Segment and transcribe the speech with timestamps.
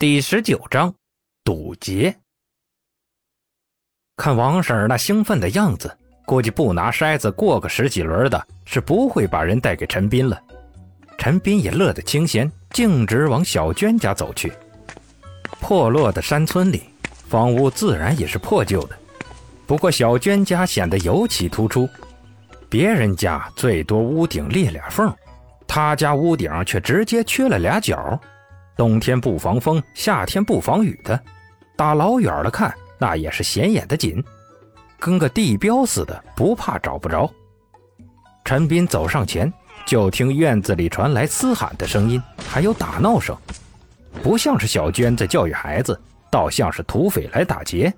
[0.00, 0.94] 第十九章，
[1.44, 2.16] 赌劫。
[4.16, 10.42] 看王婶那兴奋的样子，估计不拿筛子过个十几轮的，是不会把人带给陈斌了。
[11.18, 14.50] 陈斌也乐得清闲，径直往小娟家走去。
[15.60, 16.84] 破落的山村里，
[17.28, 18.98] 房屋自然也是破旧的，
[19.66, 21.86] 不过小娟家显得尤其突出。
[22.70, 25.14] 别人家最多屋顶裂俩缝，
[25.68, 28.18] 他家屋顶却直接缺了俩角。
[28.76, 31.20] 冬天不防风，夏天不防雨的，
[31.76, 34.22] 打老远的看，那也是显眼的紧，
[34.98, 37.30] 跟个地标似的，不怕找不着。
[38.44, 39.52] 陈斌走上前，
[39.84, 43.36] 就听院子里传来嘶喊的声音，还有打闹声，
[44.22, 46.00] 不像是小娟在教育孩子，
[46.30, 47.92] 倒像是土匪来打劫。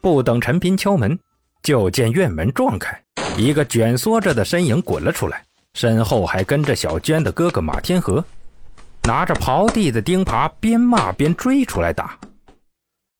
[0.00, 1.16] 不等陈斌敲门，
[1.62, 3.00] 就见院门撞开，
[3.36, 5.44] 一个卷缩着的身影滚了出来，
[5.74, 8.24] 身后还跟着小娟的哥哥马天和。
[9.04, 12.18] 拿着刨地的钉耙，边骂边追出来打。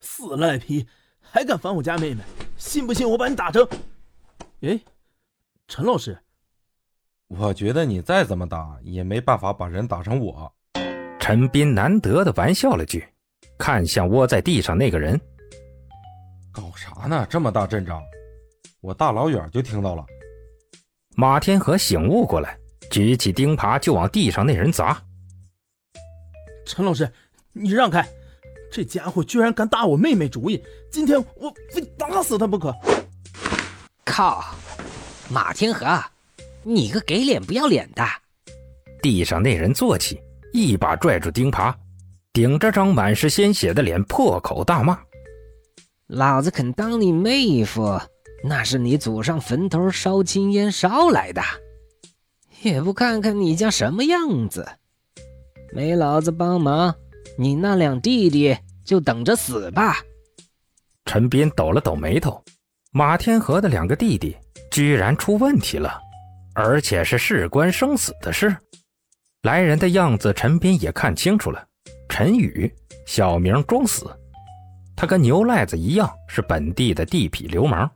[0.01, 0.87] 死赖皮，
[1.21, 2.23] 还敢烦我家妹妹？
[2.57, 3.67] 信不信我把你打成？
[4.61, 4.79] 哎，
[5.67, 6.17] 陈老师，
[7.27, 10.53] 我觉得你再怎么打也没办法把人打成我。
[11.19, 13.05] 陈斌难得的玩笑了句，
[13.59, 15.21] 看向窝在地上那个人。
[16.53, 17.27] 搞啥呢？
[17.29, 18.01] 这么大阵仗，
[18.81, 20.05] 我大老远就听到了。
[21.17, 22.57] 马天和醒悟过来，
[22.89, 25.03] 举起钉耙就往地上那人砸。
[26.65, 27.11] 陈老师，
[27.53, 28.07] 你让开！
[28.71, 32.75] 这家伙居然敢打我妹妹主意，今天我非打死他不可！
[34.05, 34.43] 靠，
[35.29, 36.03] 马天河，
[36.63, 38.03] 你个给脸不要脸的！
[39.03, 40.21] 地上那人坐起，
[40.53, 41.75] 一把拽住钉耙，
[42.33, 44.99] 顶着张满是鲜血的脸，破口大骂
[46.09, 48.01] ：“老子肯当你妹夫，
[48.45, 51.43] 那是你祖上坟头烧青烟烧来的，
[52.63, 54.67] 也不看看你家什么样子！”
[55.75, 56.95] 没老子帮忙，
[57.39, 59.97] 你那两弟弟就等着死吧！
[61.07, 62.43] 陈斌抖了抖眉头，
[62.93, 64.37] 马天和的两个弟弟
[64.71, 65.99] 居然出问题了，
[66.55, 68.55] 而且是事关生死的事。
[69.43, 71.67] 来人的样子，陈斌也看清楚了。
[72.09, 72.71] 陈宇，
[73.07, 74.05] 小名装死，
[74.95, 77.91] 他跟牛赖子一样是本地的地痞流氓，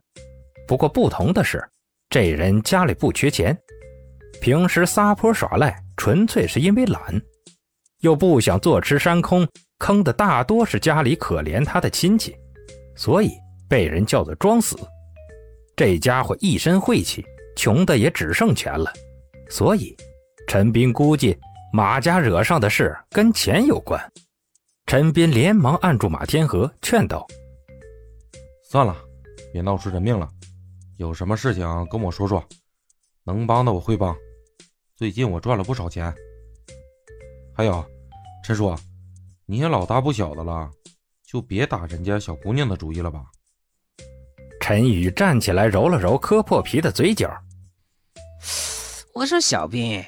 [0.67, 1.63] 不过不同的是，
[2.09, 3.57] 这人家里不缺钱，
[4.41, 7.01] 平时撒泼耍赖，纯粹是因为懒。
[8.01, 9.49] 又不想坐吃山空，
[9.79, 12.37] 坑的大多是家里可怜他的亲戚，
[12.95, 13.31] 所以
[13.69, 14.77] 被人叫做装死。
[15.75, 17.25] 这家伙一身晦气，
[17.57, 18.93] 穷的也只剩钱了，
[19.49, 19.97] 所以
[20.47, 21.37] 陈斌估计
[21.73, 24.01] 马家惹上的事跟钱有关。
[24.87, 27.27] 陈斌连忙按住马天和，劝道
[28.71, 28.97] ：“算了，
[29.53, 30.29] 别闹出人命了。
[30.97, 32.43] 有什么事情跟我说说，
[33.25, 34.17] 能帮的我会帮。
[34.95, 36.15] 最近我赚了不少钱。”
[37.57, 37.83] 还有，
[38.45, 38.77] 陈叔，
[39.47, 40.71] 你也老大不小的了，
[41.27, 43.25] 就别打人家小姑娘的主意了吧。
[44.61, 47.35] 陈宇站起来，揉了揉磕破皮的嘴角。
[49.15, 50.05] 我说小兵，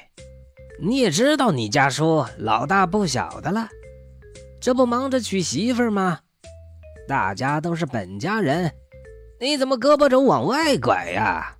[0.79, 3.67] 你也知道你家叔老大不小的了，
[4.61, 6.19] 这不忙着娶媳妇吗？
[7.07, 8.71] 大家都是本家人，
[9.41, 11.57] 你怎么胳膊肘往外拐呀？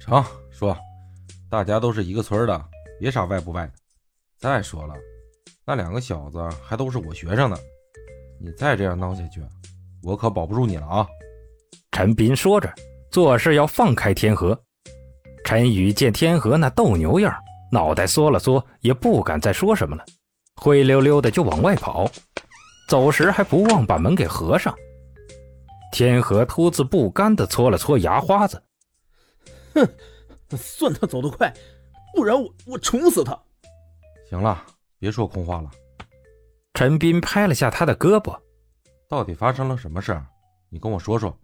[0.00, 0.74] 成，说，
[1.50, 2.64] 大家都是一个村的，
[2.98, 3.72] 别啥外不外的。
[4.44, 4.92] 再说了，
[5.64, 7.56] 那两个小子还都是我学生呢，
[8.38, 9.42] 你再这样闹下去，
[10.02, 11.08] 我可保不住你了啊！
[11.92, 12.70] 陈斌说着，
[13.10, 14.54] 做事要放开天河。
[15.46, 17.34] 陈宇见天河那斗牛样，
[17.72, 20.04] 脑袋缩了缩，也不敢再说什么了，
[20.56, 22.06] 灰溜溜的就往外跑，
[22.86, 24.76] 走时还不忘把门给合上。
[25.90, 28.62] 天河秃子不甘的搓了搓牙花子，
[29.72, 29.88] 哼，
[30.54, 31.50] 算他走得快，
[32.14, 33.40] 不然我我宠死他！
[34.34, 34.66] 行了，
[34.98, 35.70] 别说空话了。
[36.72, 38.36] 陈斌拍了下他的胳膊，
[39.08, 40.20] 到底发生了什么事？
[40.68, 41.38] 你跟我说说。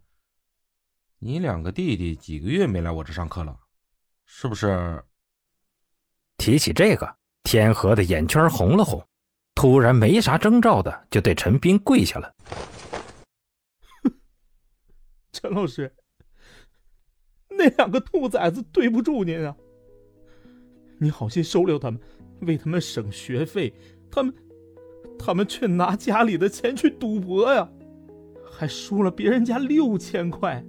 [1.20, 3.56] 你两个弟弟几个月没来我这上课了，
[4.24, 5.00] 是不是？
[6.36, 9.06] 提起这个，天河的眼圈红了红，
[9.54, 12.34] 突然没啥征兆的就对陈斌跪下了。
[15.30, 15.94] 陈老师，
[17.50, 19.56] 那两个兔崽子对不住您啊！
[20.98, 22.00] 你好心收留他们。
[22.42, 23.72] 为他们省学费，
[24.10, 24.34] 他们，
[25.18, 27.68] 他们却拿家里的钱去赌博呀，
[28.50, 30.64] 还输了别人家六千块。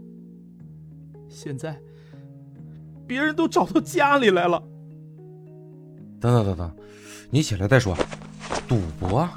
[1.27, 1.79] 现在，
[3.07, 4.61] 别人都找到家里来了。
[6.19, 6.75] 等等等等，
[7.29, 7.95] 你起来再说。
[8.67, 9.27] 赌博，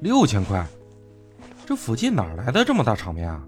[0.00, 0.66] 六千块，
[1.66, 3.44] 这附近哪来的这么大场面啊？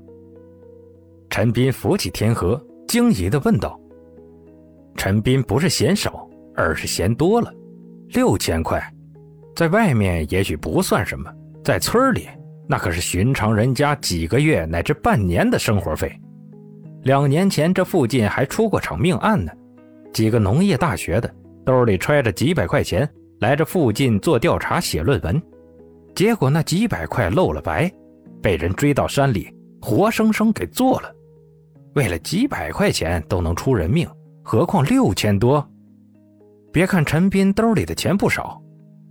[1.29, 3.81] 陈斌扶起天河，惊疑的问道。
[4.97, 7.55] 陈斌不是嫌少，而是嫌多了。
[8.13, 8.83] 六千块，
[9.55, 12.27] 在外面也许不算什么，在村里
[12.69, 16.13] 那可是寻常人家几个月乃至半年的生活费。
[17.05, 19.53] 两年前这附近还出过场命案呢，
[20.13, 21.33] 几个农业大学的
[21.65, 23.09] 兜里揣着几百块钱
[23.39, 25.41] 来这附近做调查写论文，
[26.15, 27.89] 结果那几百块露了白，
[28.43, 31.15] 被人追到山里，活生生给做了。
[31.95, 34.09] 为了几百块钱都能出人命，
[34.43, 35.65] 何况六千多？
[36.73, 38.61] 别看陈斌兜里的钱不少。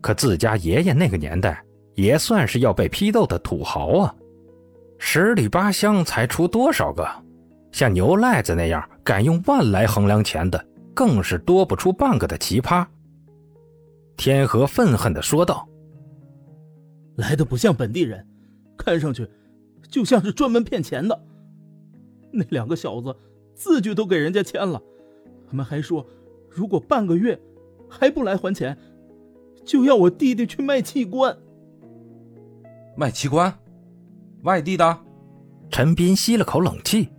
[0.02, 1.62] 可自家爷爷那个年代
[1.96, 4.16] 也算是要被批斗的土豪啊，
[4.98, 7.06] 十里八乡才出多少个？
[7.72, 12.86] 像牛赖子那样敢用万来衡量钱的，更是多不出半个的奇葩。
[14.16, 15.68] 天河愤恨地说道
[17.18, 18.26] ：“来的不像本地人，
[18.78, 19.28] 看上去
[19.90, 21.22] 就像是专门骗钱的。
[22.32, 23.16] 那两个小子
[23.54, 24.82] 字据都给人家签了，
[25.50, 26.06] 他们还说，
[26.50, 27.40] 如果半个月
[27.90, 28.78] 还不来还钱。”
[29.66, 31.38] 就要我弟弟去卖器官，
[32.96, 33.54] 卖器官，
[34.44, 34.98] 外地的。
[35.70, 37.10] 陈斌吸了口冷气，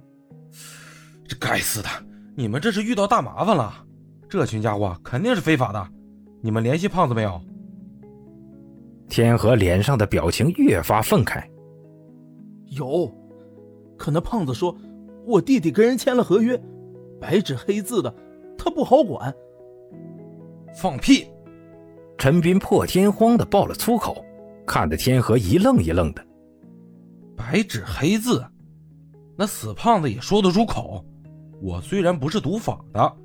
[1.29, 1.89] 这该死的，
[2.35, 3.73] 你们这是遇到大麻烦了。
[4.29, 5.89] 这群家伙肯定是非法的，
[6.43, 7.41] 你们联系胖子没有？
[9.09, 11.45] 天河脸上的表情越发愤慨。
[12.67, 13.09] 有，
[13.97, 14.77] 可那胖子说，
[15.25, 16.61] 我弟弟跟人签了合约，
[17.21, 18.13] 白纸黑字的，
[18.59, 19.33] 他不好管。
[20.75, 21.27] 放屁！
[22.19, 24.25] 陈斌破天荒的爆了粗口，
[24.67, 26.25] 看得天河一愣一愣的。
[27.37, 28.45] 白纸黑字，
[29.37, 31.05] 那死胖子也说得出口。
[31.63, 33.17] 我虽然不是读法的，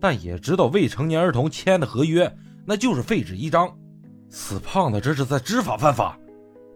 [0.00, 2.30] 但也知道未成年儿童签的合约
[2.66, 3.70] 那就是废纸一张。
[4.28, 6.18] 死胖子这是在知法犯法，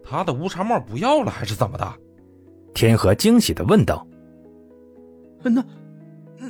[0.03, 1.93] 他的乌纱帽不要了还是怎么的？
[2.73, 4.07] 天河惊喜的问道
[5.43, 5.63] ：“那，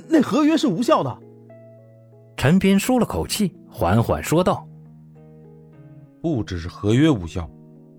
[0.07, 1.18] 那合约是无效的？”
[2.38, 4.68] 陈斌舒了口气，缓缓说道。
[6.21, 7.50] 不只是合约无效，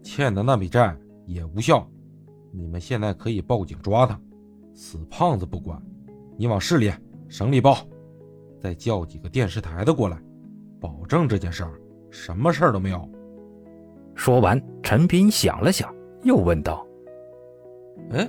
[0.03, 0.95] 欠的那笔债
[1.27, 1.89] 也无效。
[2.53, 4.21] 你们现在可以报警抓他，
[4.75, 5.81] 死胖子不管，
[6.37, 6.93] 你往市里、
[7.29, 7.79] 省里报，
[8.59, 10.19] 再叫几个电视台的过来，
[10.79, 11.81] 保证这件事儿
[12.11, 13.09] 什么事儿都没有。
[14.15, 16.87] 说完，陈斌想了想，又问道
[18.13, 18.29] ：“哎，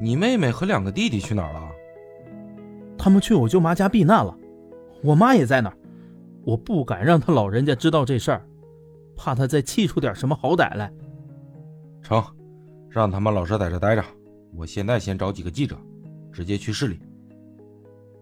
[0.00, 1.68] 你妹妹和两个弟弟去哪儿了？
[2.96, 4.34] 他们去我舅妈家避难了，
[5.02, 5.76] 我妈也在那儿。
[6.46, 8.46] 我不敢让他老人家知道这事儿。”
[9.18, 10.92] 怕他再气出点什么好歹来，
[12.02, 12.22] 成，
[12.90, 14.04] 让他们老实在这待着。
[14.54, 15.74] 我现在先找几个记者，
[16.30, 17.00] 直接去市里。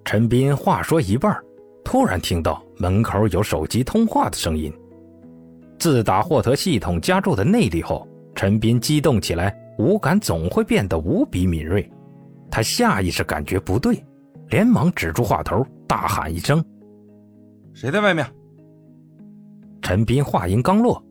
[0.04, 1.36] 陈斌话说一半，
[1.84, 4.72] 突然听到门口有手机通话的声音。
[5.80, 8.06] 自打获得系统加注的内力后，
[8.36, 11.90] 陈斌激动起来，五感总会变得无比敏锐。
[12.48, 14.00] 他下意识感觉不对，
[14.50, 16.64] 连忙止住话头，大喊一声
[17.74, 18.26] ：“谁在外面？”
[19.82, 21.04] 陈斌话音刚落，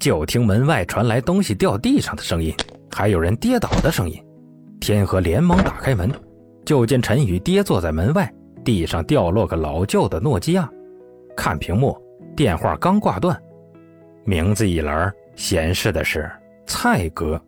[0.00, 2.54] 就听门外传来东西掉地上的声音，
[2.90, 4.18] 还有人跌倒的声音。
[4.80, 6.10] 天河连忙打开门，
[6.64, 8.32] 就见陈宇跌坐在门外，
[8.64, 10.70] 地上掉落个老旧的诺基亚。
[11.36, 11.94] 看屏幕，
[12.34, 13.38] 电话刚挂断，
[14.24, 16.30] 名字一栏显示的是
[16.64, 17.38] 蔡哥。